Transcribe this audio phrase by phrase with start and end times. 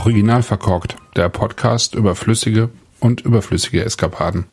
[0.00, 4.46] Original verkorkt, der Podcast über flüssige und überflüssige Eskapaden.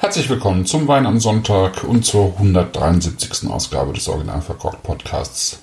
[0.00, 3.48] Herzlich willkommen zum Wein am Sonntag und zur 173.
[3.48, 5.60] Ausgabe des Original verkorkt Podcasts.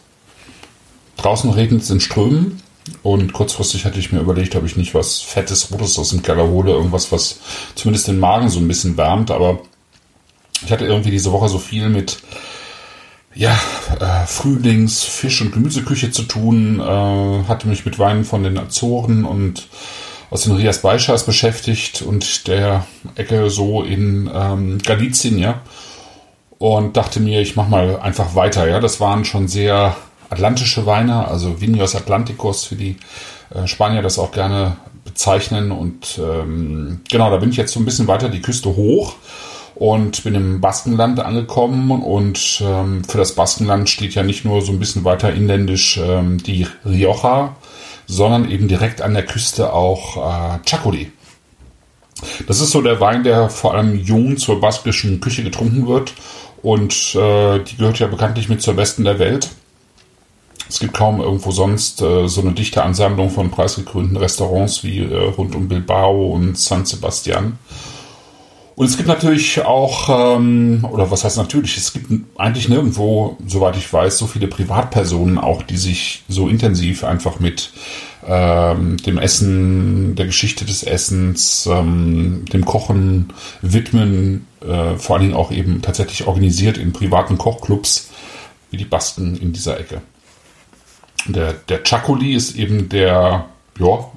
[1.17, 2.61] Draußen regnet es in Strömen
[3.03, 6.47] und kurzfristig hatte ich mir überlegt, ob ich nicht was Fettes, Rotes aus dem Keller
[6.47, 7.41] hole, irgendwas, was
[7.75, 9.59] zumindest den Magen so ein bisschen wärmt, aber
[10.63, 12.19] ich hatte irgendwie diese Woche so viel mit
[13.37, 13.57] ja,
[13.99, 19.25] äh, Frühlings-, Fisch- und Gemüseküche zu tun, äh, hatte mich mit Weinen von den Azoren
[19.25, 19.67] und
[20.29, 25.61] aus den Rias Baixas beschäftigt und der Ecke so in ähm, Galizien, ja.
[26.57, 28.79] Und dachte mir, ich mach mal einfach weiter, ja.
[28.79, 29.95] Das waren schon sehr
[30.29, 32.95] atlantische Weine, also Vinos Atlanticos, wie die
[33.53, 35.71] äh, Spanier das auch gerne bezeichnen.
[35.71, 39.15] Und ähm, genau, da bin ich jetzt so ein bisschen weiter die Küste hoch
[39.79, 44.71] und bin im Baskenland angekommen und ähm, für das Baskenland steht ja nicht nur so
[44.71, 47.55] ein bisschen weiter inländisch ähm, die Rioja,
[48.07, 51.11] sondern eben direkt an der Küste auch äh, Chacoli.
[52.47, 56.13] Das ist so der Wein, der vor allem jung zur baskischen Küche getrunken wird
[56.63, 59.49] und äh, die gehört ja bekanntlich mit zur besten der Welt.
[60.67, 65.15] Es gibt kaum irgendwo sonst äh, so eine dichte Ansammlung von preisgekrönten Restaurants wie äh,
[65.15, 67.59] rund um Bilbao und San Sebastian.
[68.77, 73.75] Und es gibt natürlich auch, ähm, oder was heißt natürlich, es gibt eigentlich nirgendwo, soweit
[73.75, 77.71] ich weiß, so viele Privatpersonen auch, die sich so intensiv einfach mit
[78.27, 83.33] ähm, dem Essen, der Geschichte des Essens, ähm, dem Kochen
[83.63, 88.11] widmen, äh, vor allen Dingen auch eben tatsächlich organisiert in privaten Kochclubs,
[88.69, 90.03] wie die Basken in dieser Ecke.
[91.25, 93.45] Der, der Chacoli ist eben der,
[93.79, 94.11] ja,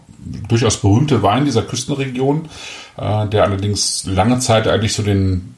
[0.51, 2.49] durchaus berühmte Wein dieser Küstenregion,
[2.97, 5.55] äh, der allerdings lange Zeit eigentlich so den,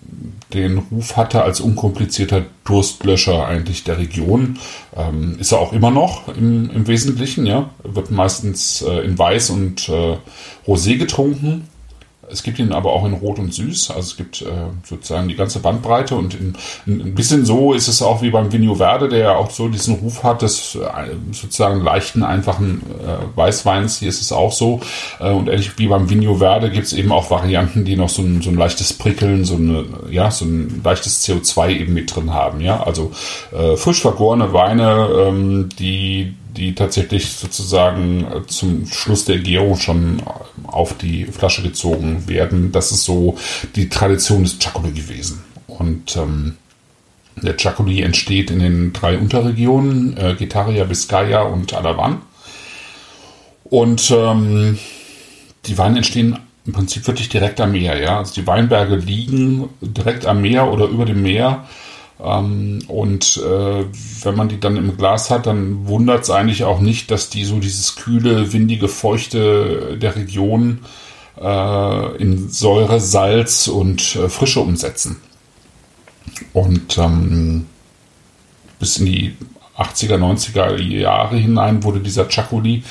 [0.52, 4.58] den Ruf hatte als unkomplizierter Durstlöscher eigentlich der Region.
[4.96, 7.70] Ähm, ist er auch immer noch im, im Wesentlichen, ja.
[7.82, 10.16] Wird meistens äh, in Weiß und äh,
[10.66, 11.68] Rosé getrunken.
[12.32, 13.90] Es gibt ihn aber auch in Rot und Süß.
[13.90, 14.46] Also es gibt äh,
[14.84, 16.54] sozusagen die ganze Bandbreite und in,
[16.86, 19.68] in, ein bisschen so ist es auch wie beim Vigno Verde, der ja auch so
[19.68, 20.88] diesen Ruf hat des äh,
[21.32, 23.98] sozusagen leichten, einfachen äh, Weißweins.
[23.98, 24.80] Hier ist es auch so.
[25.20, 28.22] Äh, und ähnlich wie beim Vigno Verde gibt es eben auch Varianten, die noch so
[28.22, 32.32] ein, so ein leichtes Prickeln, so, eine, ja, so ein leichtes CO2 eben mit drin
[32.32, 32.60] haben.
[32.60, 33.12] Ja, also
[33.52, 40.22] äh, frisch vergorene Weine, ähm, die die tatsächlich sozusagen äh, zum Schluss der Gärung schon
[40.66, 42.72] auf die Flasche gezogen werden.
[42.72, 43.38] Das ist so
[43.74, 45.42] die Tradition des Chacoli gewesen.
[45.66, 46.56] Und ähm,
[47.36, 52.22] der Chacoli entsteht in den drei Unterregionen, äh, Getaria, Biscaya und Alavan.
[53.64, 54.78] Und ähm,
[55.64, 58.00] die Weine entstehen im Prinzip wirklich direkt am Meer.
[58.00, 58.18] Ja?
[58.18, 61.66] Also die Weinberge liegen direkt am Meer oder über dem Meer
[62.22, 63.84] und äh,
[64.22, 67.44] wenn man die dann im Glas hat, dann wundert es eigentlich auch nicht, dass die
[67.44, 70.84] so dieses kühle, windige, feuchte der Region
[71.40, 75.20] äh, in Säure, Salz und äh, Frische umsetzen.
[76.52, 77.66] Und ähm,
[78.78, 79.36] bis in die
[79.76, 82.84] 80er, 90er Jahre hinein wurde dieser Chacoli,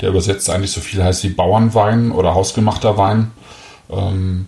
[0.00, 3.32] der übersetzt eigentlich so viel heißt wie Bauernwein oder hausgemachter Wein,
[3.90, 4.46] ähm,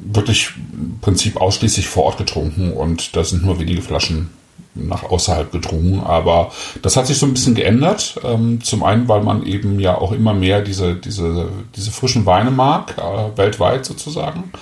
[0.00, 4.30] wirklich im Prinzip ausschließlich vor Ort getrunken und da sind nur wenige Flaschen
[4.74, 6.00] nach außerhalb gedrungen.
[6.00, 6.52] Aber
[6.82, 8.20] das hat sich so ein bisschen geändert.
[8.24, 12.50] Ähm, zum einen, weil man eben ja auch immer mehr diese, diese, diese frischen Weine
[12.50, 14.52] mag, äh, weltweit sozusagen,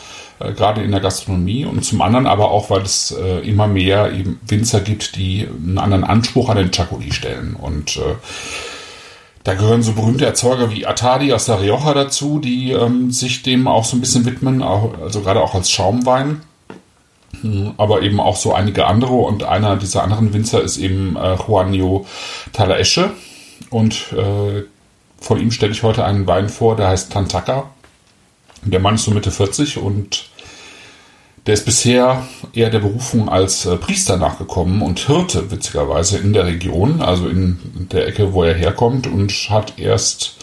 [0.41, 1.65] äh, gerade in der Gastronomie.
[1.65, 5.79] Und zum anderen aber auch, weil es äh, immer mehr eben Winzer gibt, die einen
[5.79, 7.55] anderen Anspruch an den Chacoli stellen.
[7.55, 8.01] Und
[9.49, 13.67] da gehören so berühmte Erzeuger wie Atadi aus der Rioja dazu, die ähm, sich dem
[13.67, 16.43] auch so ein bisschen widmen, also gerade auch als Schaumwein.
[17.41, 21.37] Hm, aber eben auch so einige andere und einer dieser anderen Winzer ist eben äh,
[21.37, 22.05] Juanio
[22.53, 23.13] Talaesche
[23.71, 24.65] und äh,
[25.19, 27.71] von ihm stelle ich heute einen Wein vor, der heißt Tantaka.
[28.65, 30.28] Der Mann ist so Mitte 40 und
[31.49, 36.45] der ist bisher eher der Berufung als äh, Priester nachgekommen und Hirte, witzigerweise, in der
[36.45, 40.37] Region, also in der Ecke, wo er herkommt und hat erst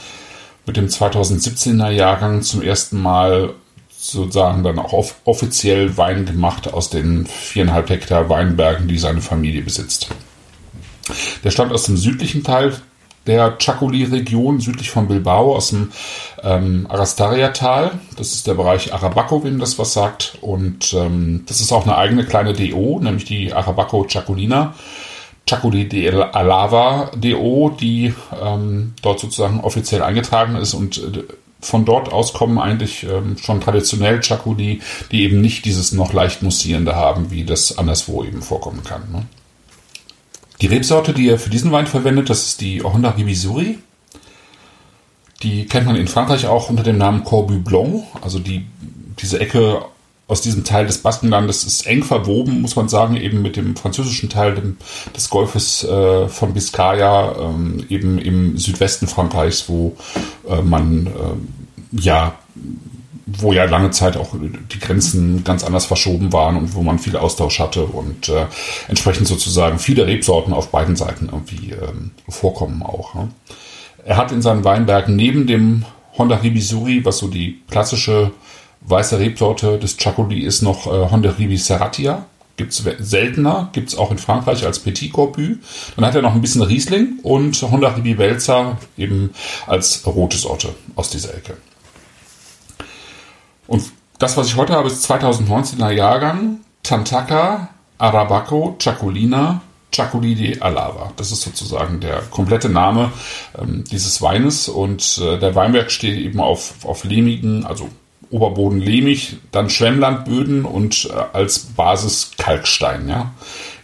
[0.65, 3.53] mit dem 2017er Jahrgang zum ersten Mal
[3.95, 9.61] sozusagen dann auch off offiziell Wein gemacht aus den viereinhalb Hektar Weinbergen, die seine Familie
[9.61, 10.07] besitzt.
[11.43, 12.73] Der stammt aus dem südlichen Teil
[13.27, 15.91] der Chacoli-Region südlich von Bilbao aus dem
[16.43, 17.91] ähm, Arastaria-Tal.
[18.17, 20.37] Das ist der Bereich Arabaco, wenn das was sagt.
[20.41, 24.73] Und ähm, das ist auch eine eigene kleine DO, nämlich die Arabaco Chacolina.
[25.47, 31.23] Chacoli de Alava DO, die ähm, dort sozusagen offiziell eingetragen ist und äh,
[31.61, 34.81] von dort aus kommen eigentlich ähm, schon traditionell Chacoli,
[35.11, 39.01] die eben nicht dieses noch leicht mussierende haben, wie das anderswo eben vorkommen kann.
[39.11, 39.25] Ne?
[40.61, 43.79] Die Rebsorte, die er für diesen Wein verwendet, das ist die Honda Ribisuri.
[45.43, 48.03] Die kennt man in Frankreich auch unter dem Namen Corbu Blanc.
[48.21, 48.65] Also die,
[49.19, 49.85] diese Ecke
[50.27, 54.29] aus diesem Teil des Baskenlandes ist eng verwoben, muss man sagen, eben mit dem französischen
[54.29, 54.75] Teil
[55.15, 59.95] des Golfes äh, von Biscaya, ähm, eben im Südwesten Frankreichs, wo
[60.49, 62.39] äh, man äh, ja
[63.25, 67.17] wo ja lange Zeit auch die Grenzen ganz anders verschoben waren und wo man viel
[67.17, 68.45] Austausch hatte und äh,
[68.87, 73.15] entsprechend sozusagen viele Rebsorten auf beiden Seiten irgendwie ähm, vorkommen auch.
[73.15, 73.29] Ne?
[74.05, 75.85] Er hat in seinen Weinbergen neben dem
[76.17, 78.31] Honda Ribisuri, was so die klassische
[78.81, 82.25] weiße Rebsorte des Chacoli ist, noch äh, Honda Ribi Serratia.
[82.57, 85.55] Gibt's seltener, gibt's auch in Frankreich als Petit Corbu.
[85.97, 89.31] Dann hat er noch ein bisschen Riesling und Honda Ribi Welzer eben
[89.67, 91.57] als rote Sorte aus dieser Ecke.
[93.67, 93.83] Und
[94.19, 99.61] das, was ich heute habe, ist 2019er Jahrgang Tantaka Arabaco Chacolina
[99.95, 101.11] Chacoli de Alava.
[101.15, 103.11] Das ist sozusagen der komplette Name
[103.57, 107.89] ähm, dieses Weines und äh, der Weinberg steht eben auf, auf lehmigen, also
[108.29, 113.31] Oberboden lehmig, dann Schwemmlandböden und äh, als Basis Kalkstein, ja,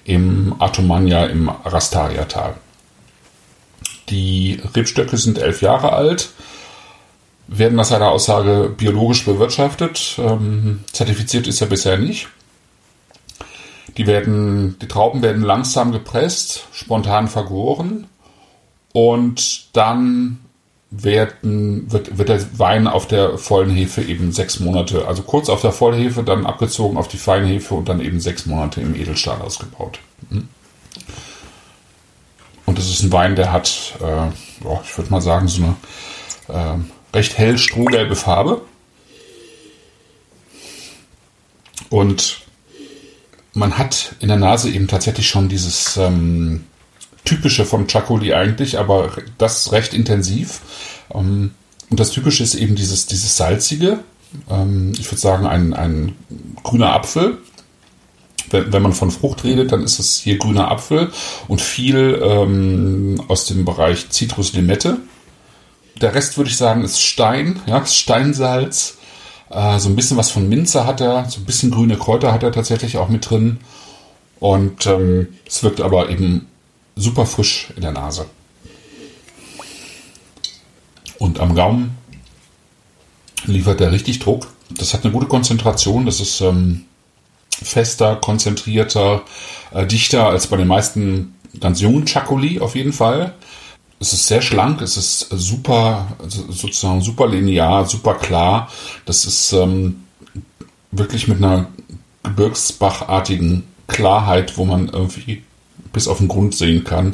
[0.03, 2.55] im Atomania im Rastaria-Tal.
[4.09, 6.31] Die Rebstöcke sind elf Jahre alt
[7.51, 10.17] werden nach seiner Aussage biologisch bewirtschaftet.
[10.17, 12.29] Ähm, zertifiziert ist er bisher nicht.
[13.97, 18.07] Die werden, die Trauben werden langsam gepresst, spontan vergoren
[18.93, 20.39] und dann
[20.91, 25.61] werden, wird, wird der Wein auf der vollen Hefe eben sechs Monate, also kurz auf
[25.61, 29.99] der Vollhefe, dann abgezogen auf die Feinhefe und dann eben sechs Monate im Edelstahl ausgebaut.
[30.29, 30.47] Mhm.
[32.65, 34.29] Und das ist ein Wein, der hat, äh,
[34.83, 35.75] ich würde mal sagen, so eine
[36.47, 36.77] äh,
[37.13, 38.61] recht hell strohgelbe Farbe.
[41.89, 42.41] Und
[43.53, 46.63] man hat in der Nase eben tatsächlich schon dieses ähm,
[47.25, 50.61] typische vom Chacoli eigentlich, aber das recht intensiv.
[51.13, 51.51] Ähm,
[51.89, 53.99] und das typische ist eben dieses, dieses salzige.
[54.49, 56.15] Ähm, ich würde sagen, ein, ein
[56.63, 57.39] grüner Apfel.
[58.49, 61.11] Wenn, wenn man von Frucht redet, dann ist es hier grüner Apfel
[61.49, 64.97] und viel ähm, aus dem Bereich Zitruslimette
[66.01, 68.97] der Rest würde ich sagen ist Stein, ja, Steinsalz.
[69.49, 72.43] Äh, so ein bisschen was von Minze hat er, so ein bisschen grüne Kräuter hat
[72.43, 73.59] er tatsächlich auch mit drin.
[74.39, 76.47] Und ähm, es wirkt aber eben
[76.95, 78.25] super frisch in der Nase.
[81.19, 81.97] Und am Gaumen
[83.45, 84.47] liefert er richtig Druck.
[84.69, 86.05] Das hat eine gute Konzentration.
[86.05, 86.85] Das ist ähm,
[87.51, 89.23] fester, konzentrierter,
[89.71, 93.35] äh, dichter als bei den meisten ganz jungen Chacoli auf jeden Fall
[94.01, 98.67] es ist sehr schlank, es ist super, sozusagen super linear, super klar.
[99.05, 100.03] Das ist ähm,
[100.91, 101.67] wirklich mit einer
[102.23, 105.43] gebirgsbachartigen Klarheit, wo man irgendwie
[105.93, 107.13] bis auf den Grund sehen kann.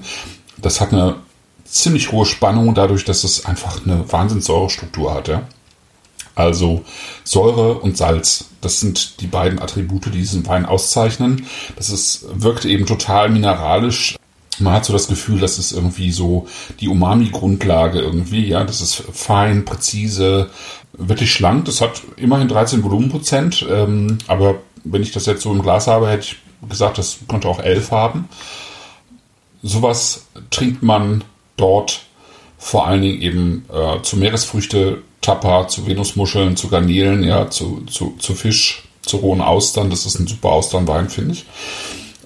[0.58, 1.18] Das hat eine
[1.66, 5.28] ziemlich hohe Spannung dadurch, dass es einfach eine Wahnsinnssäurestruktur hat.
[5.28, 5.42] Ja?
[6.36, 6.86] Also
[7.26, 11.48] Säure und Salz, das sind die beiden Attribute, die diesen Wein auszeichnen.
[11.76, 14.16] Das ist, wirkt eben total mineralisch,
[14.60, 16.48] man hat so das Gefühl, das ist irgendwie so
[16.80, 20.50] die Umami-Grundlage irgendwie, ja, das ist fein, präzise,
[20.94, 21.66] wirklich schlank.
[21.66, 26.10] Das hat immerhin 13 Volumenprozent, ähm, aber wenn ich das jetzt so im Glas habe,
[26.10, 28.30] hätte ich gesagt, das könnte auch 11 haben.
[29.62, 31.24] Sowas trinkt man
[31.56, 32.02] dort
[32.58, 38.16] vor allen Dingen eben äh, zu Meeresfrüchte, Tapa, zu Venusmuscheln, zu Garnelen, ja, zu, zu,
[38.18, 39.90] zu Fisch, zu rohen Austern.
[39.90, 41.46] Das ist ein super Austernwein, finde ich.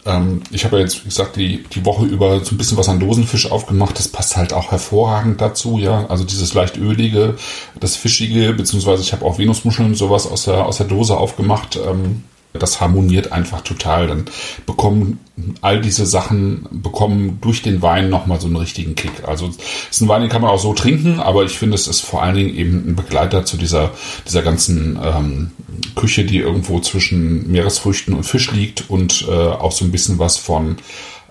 [0.05, 2.89] Ähm, ich habe ja jetzt, wie gesagt, die, die Woche über so ein bisschen was
[2.89, 3.98] an Dosenfisch aufgemacht.
[3.98, 6.05] Das passt halt auch hervorragend dazu, ja.
[6.08, 7.36] Also dieses leicht ölige,
[7.79, 11.77] das fischige, beziehungsweise ich habe auch Venusmuscheln und sowas aus der, aus der Dose aufgemacht.
[11.77, 14.08] Ähm, das harmoniert einfach total.
[14.08, 14.25] Dann
[14.65, 15.20] bekommen
[15.62, 19.27] all diese Sachen, bekommen durch den Wein nochmal so einen richtigen Kick.
[19.27, 19.58] Also es
[19.98, 22.22] ist ein Wein, den kann man auch so trinken, aber ich finde, es ist vor
[22.22, 23.91] allen Dingen eben ein Begleiter zu dieser,
[24.27, 25.51] dieser ganzen ähm,
[25.96, 30.38] Küche, die irgendwo zwischen Meeresfrüchten und Fisch liegt und äh, auch so ein bisschen was
[30.38, 30.77] von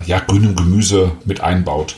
[0.06, 1.96] ja, grünem Gemüse mit einbaut.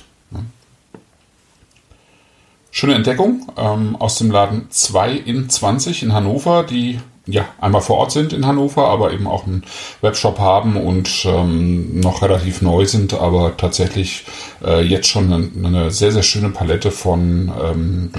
[2.74, 7.98] Schöne Entdeckung ähm, aus dem Laden 2 in 20 in Hannover, die ja, einmal vor
[7.98, 9.62] Ort sind in Hannover, aber eben auch einen
[10.00, 14.24] Webshop haben und ähm, noch relativ neu sind, aber tatsächlich
[14.64, 18.10] äh, jetzt schon eine, eine, sehr, sehr schöne Palette von ähm,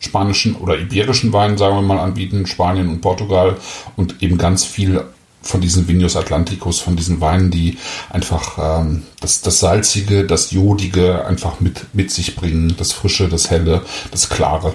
[0.00, 3.56] spanischen oder iberischen Weinen, sagen wir mal, anbieten, Spanien und Portugal
[3.94, 5.04] und eben ganz viel
[5.42, 7.78] von diesen Vinos Atlanticus, von diesen Weinen, die
[8.10, 13.50] einfach ähm, das, das Salzige, das Jodige einfach mit, mit sich bringen, das Frische, das
[13.50, 14.74] Helle, das Klare.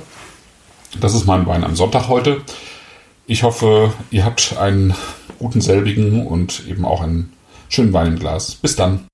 [1.00, 2.42] Das ist mein Wein am Sonntag heute.
[3.32, 4.94] Ich hoffe, ihr habt einen
[5.40, 7.32] guten selbigen und eben auch einen
[7.70, 8.56] schönen Wein im Glas.
[8.56, 9.08] Bis dann.